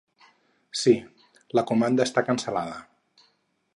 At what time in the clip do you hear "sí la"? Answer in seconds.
0.83-1.65